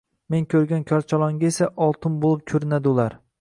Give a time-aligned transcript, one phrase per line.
[0.35, 3.19] men ko‘rgan korchalonga esa— oltin bo‘lib ko‘rinadi ular.